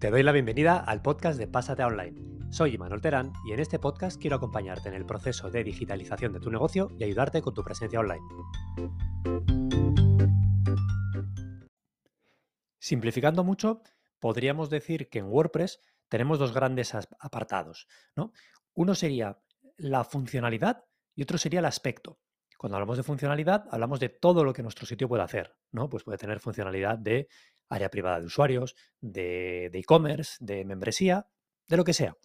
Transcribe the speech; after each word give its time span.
Te 0.00 0.10
doy 0.10 0.22
la 0.22 0.32
bienvenida 0.32 0.78
al 0.78 1.02
podcast 1.02 1.38
de 1.38 1.46
Pásate 1.46 1.84
Online. 1.84 2.50
Soy 2.50 2.74
Imanol 2.74 3.02
Terán 3.02 3.34
y 3.46 3.52
en 3.52 3.60
este 3.60 3.78
podcast 3.78 4.18
quiero 4.18 4.36
acompañarte 4.36 4.88
en 4.88 4.94
el 4.94 5.04
proceso 5.04 5.50
de 5.50 5.62
digitalización 5.62 6.32
de 6.32 6.40
tu 6.40 6.50
negocio 6.50 6.88
y 6.98 7.04
ayudarte 7.04 7.42
con 7.42 7.52
tu 7.52 7.62
presencia 7.62 8.00
online. 8.00 8.22
Simplificando 12.78 13.44
mucho, 13.44 13.82
podríamos 14.20 14.70
decir 14.70 15.10
que 15.10 15.18
en 15.18 15.26
WordPress 15.26 15.82
tenemos 16.08 16.38
dos 16.38 16.54
grandes 16.54 16.94
apartados. 16.94 17.86
¿no? 18.16 18.32
Uno 18.72 18.94
sería 18.94 19.42
la 19.76 20.04
funcionalidad 20.04 20.86
y 21.14 21.24
otro 21.24 21.36
sería 21.36 21.60
el 21.60 21.66
aspecto. 21.66 22.18
Cuando 22.60 22.76
hablamos 22.76 22.98
de 22.98 23.04
funcionalidad, 23.04 23.64
hablamos 23.70 24.00
de 24.00 24.10
todo 24.10 24.44
lo 24.44 24.52
que 24.52 24.62
nuestro 24.62 24.84
sitio 24.84 25.08
puede 25.08 25.22
hacer, 25.22 25.56
¿no? 25.72 25.88
Pues 25.88 26.04
puede 26.04 26.18
tener 26.18 26.40
funcionalidad 26.40 26.98
de 26.98 27.26
área 27.70 27.88
privada 27.88 28.20
de 28.20 28.26
usuarios, 28.26 28.76
de 29.00 29.70
e-commerce, 29.72 30.36
de, 30.40 30.66
membresía, 30.66 31.26
de 31.66 31.76
lo 31.78 31.84
que 31.84 31.94
sea. 31.94 32.18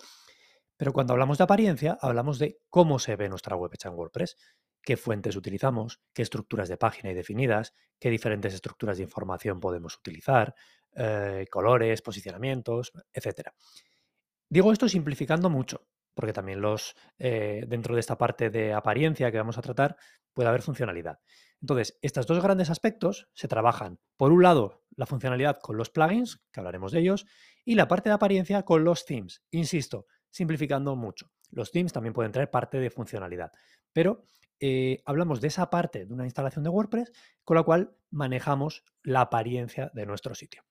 Pero 0.76 0.92
cuando 0.92 1.14
hablamos 1.14 1.38
de 1.38 1.46
apariencia, 1.46 1.98
hablamos 2.02 2.38
de 2.38 2.60
cómo 2.70 3.00
se 3.00 3.16
ve 3.16 3.30
nuestra 3.30 3.56
web 3.56 3.72
hecha 3.74 3.88
en 3.88 3.96
WordPress, 3.96 4.36
qué 4.82 4.98
fuentes 4.98 5.38
utilizamos, 5.38 6.02
qué 6.14 6.24
estructuras 6.24 6.68
de 6.68 6.76
página 6.76 7.12
hay 7.12 7.16
definidas, 7.16 7.74
qué 7.98 8.10
diferentes 8.10 8.54
estructuras 8.54 8.98
de 8.98 9.04
información 9.04 9.62
podemos 9.62 9.96
utilizar, 9.96 10.54
eh, 10.98 11.48
colores, 11.50 12.02
posicionamientos, 12.02 12.92
etc. 13.14 13.52
Digo 14.50 14.74
esto 14.74 14.90
simplificando 14.90 15.50
mucho, 15.50 15.88
porque 16.16 16.34
también 16.34 16.62
los 16.62 16.96
eh, 17.20 17.66
dentro 17.68 17.94
de 17.94 18.00
esta 18.00 18.18
parte 18.18 18.50
de 18.50 18.74
apariencia 18.74 19.32
que 19.32 19.38
vamos 19.38 19.60
a 19.60 19.62
tratar 19.62 19.98
puede 20.34 20.50
haber 20.50 20.64
funcionalidad. 20.64 21.20
Entonces, 21.62 21.98
estos 22.02 22.26
dos 22.26 22.42
grandes 22.42 22.70
aspectos 22.70 23.30
se 23.34 23.48
trabajan, 23.48 24.00
por 24.18 24.32
un 24.32 24.44
lado, 24.44 24.84
la 24.96 25.06
funcionalidad 25.06 25.60
con 25.62 25.78
los 25.78 25.90
plugins, 25.90 26.42
que 26.52 26.60
hablaremos 26.60 26.92
de 26.92 27.00
ellos, 27.00 27.26
y 27.64 27.76
la 27.76 27.88
parte 27.88 28.10
de 28.10 28.16
apariencia 28.16 28.64
con 28.64 28.84
los 28.84 29.06
themes. 29.06 29.44
Insisto, 29.52 30.08
simplificando 30.30 30.96
mucho. 30.96 31.32
Los 31.52 31.72
themes 31.72 31.94
también 31.94 32.14
pueden 32.14 32.32
traer 32.32 32.50
parte 32.50 32.80
de 32.80 32.90
funcionalidad, 32.90 33.52
pero 33.94 34.26
eh, 34.60 35.02
hablamos 35.06 35.42
de 35.42 35.48
esa 35.48 35.70
parte 35.70 36.06
de 36.06 36.14
una 36.14 36.26
instalación 36.26 36.64
de 36.64 36.70
WordPress 36.70 37.12
con 37.44 37.56
la 37.56 37.64
cual 37.64 37.96
manejamos 38.10 38.84
la 39.04 39.22
apariencia 39.22 39.92
de 39.94 40.06
nuestro 40.06 40.36
sitio. 40.36 40.64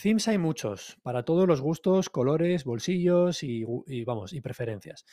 Themes 0.00 0.28
hay 0.28 0.38
muchos, 0.38 0.96
para 1.02 1.24
todos 1.24 1.48
los 1.48 1.60
gustos, 1.60 2.08
colores, 2.08 2.62
bolsillos 2.62 3.42
y, 3.42 3.64
vamos, 4.04 4.32
y 4.32 4.40
preferencias. 4.40 5.04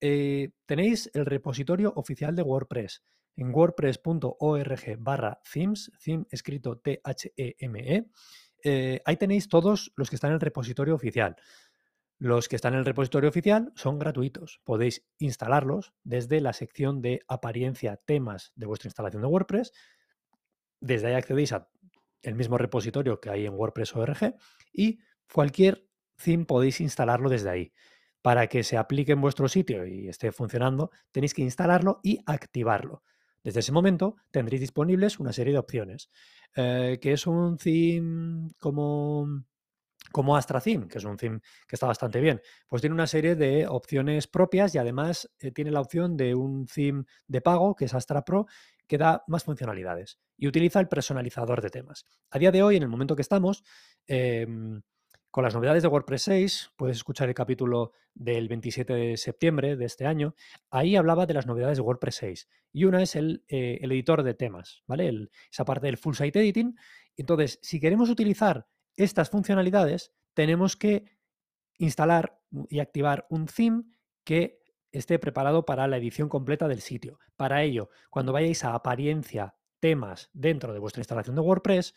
Eh, 0.00 0.52
tenéis 0.64 1.10
el 1.12 1.26
repositorio 1.26 1.92
oficial 1.94 2.34
de 2.34 2.42
WordPress 2.42 3.02
en 3.36 3.54
wordpress.org 3.54 4.96
barra 4.98 5.40
themes, 5.52 5.92
theme 6.02 6.24
escrito 6.30 6.78
T-H-E-M-E. 6.78 7.98
-E. 7.98 8.10
Eh, 8.64 9.02
ahí 9.04 9.16
tenéis 9.16 9.48
todos 9.48 9.92
los 9.96 10.08
que 10.08 10.16
están 10.16 10.30
en 10.30 10.36
el 10.36 10.40
repositorio 10.40 10.94
oficial. 10.94 11.36
Los 12.18 12.48
que 12.48 12.56
están 12.56 12.72
en 12.72 12.80
el 12.80 12.86
repositorio 12.86 13.28
oficial 13.28 13.72
son 13.76 13.98
gratuitos. 13.98 14.60
Podéis 14.64 15.06
instalarlos 15.18 15.92
desde 16.02 16.40
la 16.40 16.54
sección 16.54 17.02
de 17.02 17.20
apariencia 17.28 17.96
temas 17.96 18.52
de 18.56 18.66
vuestra 18.66 18.88
instalación 18.88 19.22
de 19.22 19.28
WordPress. 19.28 19.72
Desde 20.80 21.08
ahí 21.08 21.14
accedéis 21.14 21.52
a 21.52 21.68
el 22.22 22.34
mismo 22.34 22.58
repositorio 22.58 23.20
que 23.20 23.30
hay 23.30 23.46
en 23.46 23.54
WordPress.org 23.54 24.34
y 24.72 24.98
cualquier 25.32 25.86
theme 26.22 26.44
podéis 26.44 26.80
instalarlo 26.80 27.28
desde 27.28 27.50
ahí. 27.50 27.72
Para 28.22 28.48
que 28.48 28.62
se 28.62 28.76
aplique 28.76 29.12
en 29.12 29.20
vuestro 29.20 29.48
sitio 29.48 29.86
y 29.86 30.08
esté 30.08 30.30
funcionando, 30.30 30.90
tenéis 31.10 31.32
que 31.32 31.42
instalarlo 31.42 32.00
y 32.02 32.20
activarlo. 32.26 33.02
Desde 33.42 33.60
ese 33.60 33.72
momento 33.72 34.16
tendréis 34.30 34.60
disponibles 34.60 35.18
una 35.18 35.32
serie 35.32 35.54
de 35.54 35.58
opciones, 35.58 36.10
eh, 36.54 36.98
que 37.00 37.12
es 37.12 37.26
un 37.26 37.56
theme 37.56 38.50
como, 38.58 39.26
como 40.12 40.36
Astra 40.36 40.60
Theme, 40.60 40.88
que 40.88 40.98
es 40.98 41.04
un 41.04 41.16
theme 41.16 41.40
que 41.66 41.76
está 41.76 41.86
bastante 41.86 42.20
bien. 42.20 42.40
Pues 42.68 42.82
tiene 42.82 42.94
una 42.94 43.06
serie 43.06 43.34
de 43.36 43.66
opciones 43.66 44.26
propias 44.26 44.74
y 44.74 44.78
además 44.78 45.30
eh, 45.38 45.50
tiene 45.50 45.70
la 45.70 45.80
opción 45.80 46.16
de 46.16 46.34
un 46.34 46.66
theme 46.66 47.04
de 47.26 47.40
pago, 47.40 47.74
que 47.74 47.84
es 47.84 47.94
Astra 47.94 48.24
Pro, 48.24 48.46
que 48.86 48.98
da 48.98 49.22
más 49.28 49.44
funcionalidades 49.44 50.18
y 50.36 50.48
utiliza 50.48 50.80
el 50.80 50.88
personalizador 50.88 51.62
de 51.62 51.70
temas. 51.70 52.04
A 52.30 52.38
día 52.38 52.50
de 52.50 52.62
hoy, 52.62 52.76
en 52.76 52.82
el 52.82 52.88
momento 52.88 53.14
que 53.14 53.22
estamos, 53.22 53.62
em, 54.06 54.82
con 55.30 55.44
las 55.44 55.54
novedades 55.54 55.82
de 55.84 55.88
WordPress 55.88 56.22
6, 56.22 56.70
puedes 56.76 56.96
escuchar 56.96 57.28
el 57.28 57.34
capítulo 57.34 57.92
del 58.14 58.48
27 58.48 58.92
de 58.92 59.16
septiembre 59.16 59.76
de 59.76 59.84
este 59.84 60.06
año, 60.06 60.34
ahí 60.70 60.96
hablaba 60.96 61.26
de 61.26 61.34
las 61.34 61.46
novedades 61.46 61.78
de 61.78 61.82
WordPress 61.82 62.16
6 62.16 62.48
y 62.72 62.84
una 62.84 63.00
es 63.02 63.14
el, 63.14 63.44
eh, 63.46 63.78
editor 63.80 64.24
de 64.24 64.34
temas, 64.34 64.82
¿vale? 64.88 65.28
esa 65.52 65.64
parte 65.64 65.86
del 65.86 65.96
full 65.96 66.14
site 66.14 66.40
editing. 66.40 66.76
Entonces, 67.16 67.60
si 67.62 67.78
queremos 67.78 68.10
utilizar 68.10 68.66
estas 68.96 69.30
funcionalidades, 69.30 70.12
tenemos 70.34 70.76
que 70.76 71.04
instalar 71.78 72.40
y 72.68 72.80
activar 72.80 73.26
un 73.30 73.46
theme 73.46 73.84
que 74.24 74.60
esté 74.92 75.18
preparado 75.18 75.64
para 75.64 75.86
la 75.86 75.96
edición 75.96 76.28
completa 76.28 76.68
del 76.68 76.80
sitio. 76.80 77.18
Para 77.36 77.62
ello, 77.62 77.90
cuando 78.10 78.32
vayáis 78.32 78.64
a 78.64 78.74
apariencia, 78.74 79.54
temas 79.78 80.30
dentro 80.32 80.72
de 80.72 80.78
vuestra 80.78 81.00
instalación 81.00 81.36
de 81.36 81.42
WordPress, 81.42 81.94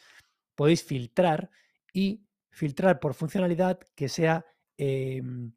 podéis 0.55 0.83
filtrar 0.83 1.49
y 1.91 2.25
filtrar 2.49 2.99
por 2.99 3.13
funcionalidad 3.13 3.79
que 3.95 4.09
sea 4.09 4.45
em, 4.77 5.53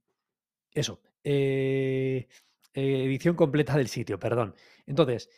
eso, 0.72 1.00
eh, 1.24 2.26
edición 2.74 3.36
completa 3.36 3.76
del 3.76 3.88
sitio, 3.88 4.18
perdón. 4.18 4.54
Entonces, 4.86 5.30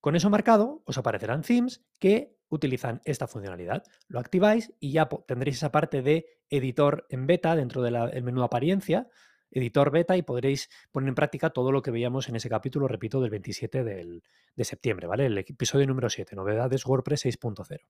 con 0.00 0.16
eso 0.16 0.30
marcado, 0.30 0.82
os 0.86 0.98
aparecerán 0.98 1.42
themes 1.42 1.82
que 1.98 2.37
utilizan 2.48 3.00
esta 3.04 3.26
funcionalidad. 3.26 3.82
Lo 4.08 4.20
activáis 4.20 4.72
y 4.80 4.92
ya 4.92 5.08
tendréis 5.26 5.56
esa 5.56 5.70
parte 5.70 6.02
de 6.02 6.26
editor 6.50 7.06
en 7.08 7.26
beta 7.26 7.54
dentro 7.56 7.82
del 7.82 8.22
menú 8.22 8.42
apariencia, 8.42 9.08
editor 9.50 9.90
beta 9.90 10.16
y 10.16 10.22
podréis 10.22 10.68
poner 10.90 11.08
en 11.08 11.14
práctica 11.14 11.50
todo 11.50 11.72
lo 11.72 11.82
que 11.82 11.90
veíamos 11.90 12.28
en 12.28 12.36
ese 12.36 12.48
capítulo, 12.48 12.88
repito, 12.88 13.20
del 13.20 13.30
27 13.30 13.84
de 13.84 14.64
septiembre, 14.64 15.06
¿vale? 15.06 15.26
El 15.26 15.38
episodio 15.38 15.86
número 15.86 16.08
7, 16.10 16.36
novedades 16.36 16.84
WordPress 16.84 17.26
6.0. 17.26 17.80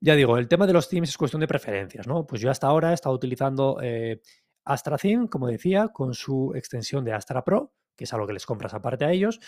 Ya 0.00 0.16
digo, 0.16 0.36
el 0.36 0.48
tema 0.48 0.66
de 0.66 0.72
los 0.72 0.88
themes 0.88 1.10
es 1.10 1.16
cuestión 1.16 1.40
de 1.40 1.46
preferencias, 1.46 2.08
¿no? 2.08 2.26
Pues 2.26 2.40
yo 2.40 2.50
hasta 2.50 2.66
ahora 2.66 2.90
he 2.90 2.94
estado 2.94 3.14
utilizando 3.14 3.78
eh, 3.80 4.20
Astra 4.64 4.98
Theme, 4.98 5.28
como 5.28 5.46
decía, 5.46 5.88
con 5.88 6.14
su 6.14 6.52
extensión 6.56 7.04
de 7.04 7.12
Astra 7.12 7.44
Pro, 7.44 7.72
que 7.96 8.04
es 8.04 8.12
algo 8.12 8.26
que 8.26 8.32
les 8.32 8.44
compras 8.44 8.74
aparte 8.74 9.04
a 9.04 9.12
ellos, 9.12 9.38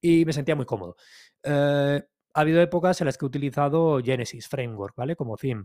y 0.00 0.24
me 0.24 0.32
sentía 0.32 0.56
muy 0.56 0.66
cómodo. 0.66 0.96
Eh, 1.44 2.02
ha 2.34 2.40
habido 2.40 2.60
épocas 2.62 3.00
en 3.00 3.06
las 3.06 3.18
que 3.18 3.24
he 3.24 3.28
utilizado 3.28 4.00
Genesis 4.02 4.48
Framework, 4.48 4.94
¿vale? 4.96 5.16
Como 5.16 5.36
theme. 5.36 5.64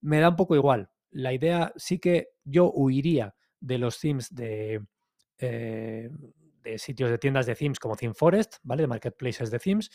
Me 0.00 0.20
da 0.20 0.30
un 0.30 0.36
poco 0.36 0.56
igual. 0.56 0.90
La 1.10 1.32
idea 1.32 1.72
sí 1.76 1.98
que 1.98 2.28
yo 2.44 2.70
huiría 2.72 3.34
de 3.60 3.78
los 3.78 4.00
themes 4.00 4.34
de, 4.34 4.82
eh, 5.38 6.10
sitios 6.76 7.10
de 7.10 7.18
tiendas 7.18 7.46
de 7.46 7.54
themes 7.54 7.78
como 7.78 7.96
ThemeForest, 7.96 8.56
¿vale? 8.62 8.82
De 8.82 8.86
marketplaces 8.88 9.50
de 9.50 9.58
themes. 9.58 9.90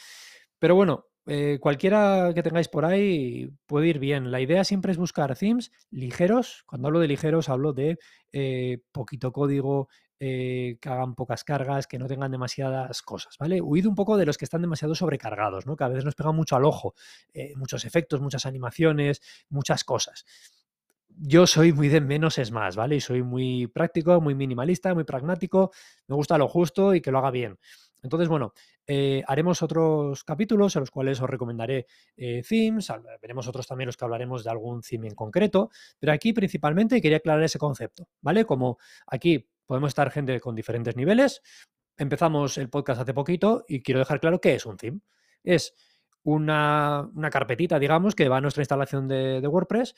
Pero 0.59 0.75
bueno, 0.75 1.05
eh, 1.27 1.57
cualquiera 1.59 2.31
que 2.35 2.43
tengáis 2.43 2.67
por 2.67 2.85
ahí 2.85 3.49
puede 3.65 3.87
ir 3.87 3.99
bien. 3.99 4.31
La 4.31 4.41
idea 4.41 4.63
siempre 4.63 4.91
es 4.91 4.97
buscar 4.97 5.35
themes 5.37 5.71
ligeros. 5.89 6.63
Cuando 6.67 6.87
hablo 6.87 6.99
de 6.99 7.07
ligeros 7.07 7.49
hablo 7.49 7.73
de 7.73 7.97
eh, 8.31 8.79
poquito 8.91 9.31
código, 9.31 9.89
que 10.19 10.79
hagan 10.83 11.15
pocas 11.15 11.43
cargas, 11.43 11.87
que 11.87 11.99
no 11.99 12.07
tengan 12.07 12.31
demasiadas 12.31 13.01
cosas, 13.01 13.37
¿vale? 13.39 13.61
Huid 13.61 13.85
un 13.85 13.95
poco 13.95 14.17
de 14.17 14.25
los 14.25 14.37
que 14.37 14.45
están 14.45 14.61
demasiado 14.61 14.95
sobrecargados, 14.95 15.65
¿no? 15.65 15.75
Que 15.75 15.83
a 15.83 15.89
veces 15.89 16.05
nos 16.05 16.15
pegan 16.15 16.35
mucho 16.35 16.55
al 16.55 16.65
ojo. 16.65 16.95
muchos 17.55 17.85
efectos, 17.85 18.21
muchas 18.21 18.45
animaciones, 18.45 19.21
muchas 19.49 19.83
cosas 19.83 20.25
yo 21.17 21.47
soy 21.47 21.71
muy 21.71 21.87
de 21.87 22.01
menos 22.01 22.37
es 22.37 22.51
más, 22.51 22.75
¿vale? 22.75 22.97
Y 22.97 23.01
soy 23.01 23.23
muy 23.23 23.67
práctico, 23.67 24.19
muy 24.21 24.35
minimalista, 24.35 24.93
muy 24.93 25.03
pragmático, 25.03 25.71
me 26.07 26.15
gusta 26.15 26.37
lo 26.37 26.47
justo 26.47 26.93
y 26.93 27.01
que 27.01 27.11
lo 27.11 27.19
haga 27.19 27.31
bien. 27.31 27.57
Entonces, 28.03 28.27
bueno, 28.27 28.53
eh, 28.85 29.23
haremos 29.25 29.63
otros 29.63 30.23
capítulos 30.23 30.75
en 30.75 30.81
los 30.81 30.91
cuales 30.91 31.19
os 31.19 31.29
recomendaré 31.29 31.87
eh, 32.15 32.43
themes, 32.47 32.91
veremos 33.19 33.47
otros 33.47 33.65
también 33.65 33.87
los 33.87 33.97
que 33.97 34.05
hablaremos 34.05 34.43
de 34.43 34.51
algún 34.51 34.81
theme 34.81 35.07
en 35.07 35.15
concreto, 35.15 35.71
pero 35.97 36.13
aquí 36.13 36.31
principalmente 36.31 37.01
quería 37.01 37.17
aclarar 37.17 37.43
ese 37.43 37.57
concepto, 37.57 38.07
¿vale? 38.21 38.45
Como 38.45 38.77
aquí 39.07 39.47
podemos 39.65 39.89
estar 39.89 40.11
gente 40.11 40.39
con 40.39 40.55
diferentes 40.55 40.95
niveles, 40.95 41.41
empezamos 41.97 42.57
el 42.57 42.69
podcast 42.69 43.01
hace 43.01 43.13
poquito 43.13 43.65
y 43.67 43.81
quiero 43.81 43.99
dejar 43.99 44.19
claro 44.19 44.39
qué 44.39 44.55
es 44.55 44.65
un 44.65 44.77
theme. 44.77 45.01
Es 45.43 45.73
una, 46.23 47.09
carpetita, 47.31 47.79
digamos, 47.79 48.15
que 48.15 48.29
va 48.29 48.37
a 48.37 48.41
nuestra 48.41 48.61
instalación 48.61 49.07
de, 49.07 49.41
de 49.41 49.47
WordPress 49.47 49.95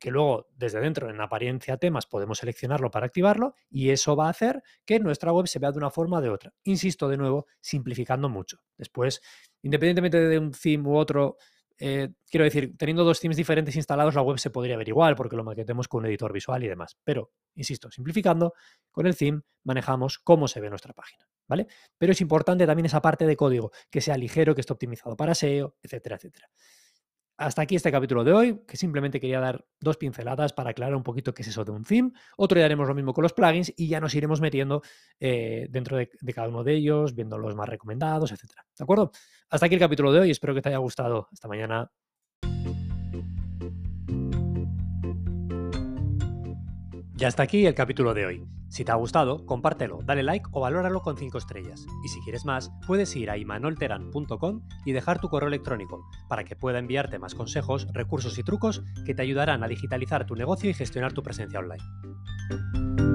que 0.00 0.10
luego 0.10 0.48
desde 0.56 0.80
dentro 0.80 1.08
en 1.08 1.20
apariencia 1.20 1.76
temas 1.76 2.06
podemos 2.06 2.38
seleccionarlo 2.38 2.90
para 2.90 3.06
activarlo 3.06 3.54
y 3.70 3.90
eso 3.90 4.16
va 4.16 4.26
a 4.26 4.30
hacer 4.30 4.62
que 4.84 4.98
nuestra 4.98 5.32
web 5.32 5.46
se 5.46 5.58
vea 5.58 5.72
de 5.72 5.78
una 5.78 5.90
forma 5.90 6.18
o 6.18 6.20
de 6.20 6.30
otra. 6.30 6.52
Insisto 6.64 7.08
de 7.08 7.16
nuevo, 7.16 7.46
simplificando 7.60 8.28
mucho. 8.28 8.58
Después, 8.76 9.20
independientemente 9.62 10.18
de 10.20 10.38
un 10.38 10.52
theme 10.52 10.88
u 10.88 10.96
otro, 10.96 11.36
eh, 11.78 12.10
quiero 12.30 12.44
decir, 12.44 12.76
teniendo 12.76 13.04
dos 13.04 13.20
themes 13.20 13.36
diferentes 13.36 13.74
instalados, 13.76 14.14
la 14.14 14.22
web 14.22 14.38
se 14.38 14.50
podría 14.50 14.76
ver 14.76 14.88
igual 14.88 15.16
porque 15.16 15.36
lo 15.36 15.44
maquetemos 15.44 15.88
con 15.88 16.00
un 16.00 16.06
editor 16.06 16.32
visual 16.32 16.62
y 16.64 16.68
demás. 16.68 16.96
Pero, 17.04 17.32
insisto, 17.54 17.90
simplificando, 17.90 18.54
con 18.90 19.06
el 19.06 19.16
theme 19.16 19.42
manejamos 19.64 20.18
cómo 20.18 20.48
se 20.48 20.60
ve 20.60 20.70
nuestra 20.70 20.92
página. 20.92 21.26
¿Vale? 21.46 21.66
Pero 21.98 22.12
es 22.12 22.20
importante 22.22 22.66
también 22.66 22.86
esa 22.86 23.02
parte 23.02 23.26
de 23.26 23.36
código, 23.36 23.70
que 23.90 24.00
sea 24.00 24.16
ligero, 24.16 24.54
que 24.54 24.62
esté 24.62 24.72
optimizado 24.72 25.14
para 25.14 25.34
SEO, 25.34 25.76
etcétera, 25.82 26.16
etcétera. 26.16 26.48
Hasta 27.36 27.62
aquí 27.62 27.74
este 27.74 27.90
capítulo 27.90 28.22
de 28.24 28.32
hoy, 28.32 28.60
que 28.66 28.76
simplemente 28.76 29.20
quería 29.20 29.40
dar 29.40 29.66
dos 29.80 29.96
pinceladas 29.96 30.52
para 30.52 30.70
aclarar 30.70 30.94
un 30.94 31.02
poquito 31.02 31.34
qué 31.34 31.42
es 31.42 31.48
eso 31.48 31.64
de 31.64 31.72
un 31.72 31.84
theme. 31.84 32.12
Otro 32.36 32.56
día 32.56 32.66
haremos 32.66 32.86
lo 32.86 32.94
mismo 32.94 33.12
con 33.12 33.22
los 33.22 33.32
plugins 33.32 33.72
y 33.76 33.88
ya 33.88 34.00
nos 34.00 34.14
iremos 34.14 34.40
metiendo 34.40 34.82
eh, 35.18 35.66
dentro 35.70 35.96
de, 35.96 36.10
de, 36.20 36.32
cada 36.32 36.48
uno 36.48 36.62
de 36.62 36.74
ellos, 36.74 37.14
viendo 37.14 37.38
los 37.38 37.54
más 37.54 37.68
recomendados, 37.68 38.30
etc. 38.32 38.50
¿De 38.78 38.82
acuerdo? 38.84 39.10
Hasta 39.50 39.66
aquí 39.66 39.74
el 39.74 39.80
capítulo 39.80 40.12
de 40.12 40.20
hoy, 40.20 40.30
espero 40.30 40.54
que 40.54 40.62
te 40.62 40.68
haya 40.68 40.78
gustado. 40.78 41.28
Hasta 41.32 41.48
mañana. 41.48 41.90
Ya 47.16 47.28
está 47.28 47.44
aquí 47.44 47.66
el 47.66 47.74
capítulo 47.74 48.12
de 48.12 48.26
hoy. 48.26 48.63
Si 48.74 48.84
te 48.84 48.90
ha 48.90 48.96
gustado, 48.96 49.46
compártelo, 49.46 50.00
dale 50.02 50.24
like 50.24 50.48
o 50.50 50.60
valóralo 50.60 51.00
con 51.00 51.16
5 51.16 51.38
estrellas. 51.38 51.86
Y 52.04 52.08
si 52.08 52.20
quieres 52.22 52.44
más, 52.44 52.72
puedes 52.88 53.14
ir 53.14 53.30
a 53.30 53.36
imanolteran.com 53.38 54.62
y 54.84 54.90
dejar 54.90 55.20
tu 55.20 55.28
correo 55.28 55.46
electrónico 55.46 56.04
para 56.28 56.42
que 56.42 56.56
pueda 56.56 56.80
enviarte 56.80 57.20
más 57.20 57.36
consejos, 57.36 57.86
recursos 57.92 58.36
y 58.36 58.42
trucos 58.42 58.82
que 59.06 59.14
te 59.14 59.22
ayudarán 59.22 59.62
a 59.62 59.68
digitalizar 59.68 60.26
tu 60.26 60.34
negocio 60.34 60.68
y 60.68 60.74
gestionar 60.74 61.12
tu 61.12 61.22
presencia 61.22 61.60
online. 61.60 63.13